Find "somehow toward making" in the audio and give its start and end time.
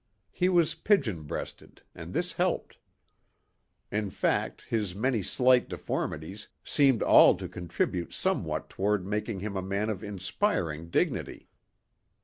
8.11-9.41